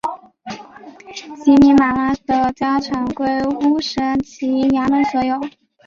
[1.35, 5.39] 席尼喇嘛的家产归乌审旗衙门所有。